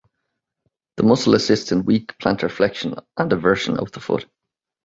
[0.97, 4.27] The muscle assists in weak plantarflexion and eversion of the foot.